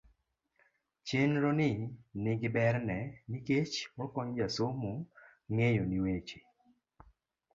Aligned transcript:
chenro 1.07 1.49
ni 1.59 1.71
ni 2.23 2.31
gi 2.41 2.49
ber 2.55 2.75
ne 2.87 2.99
nikech 3.29 3.73
okonyo 4.03 4.35
jasomo 4.39 4.93
ng'eyo 5.53 5.83
ni 5.89 5.97
weche 6.03 6.39